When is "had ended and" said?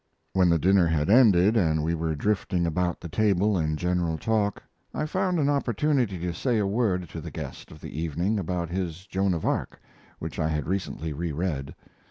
0.87-1.83